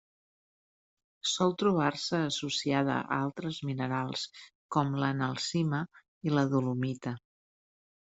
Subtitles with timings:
[1.31, 4.23] Sol trobar-se associada a altres minerals
[4.77, 5.83] com l'analcima
[6.31, 7.15] i la dolomita.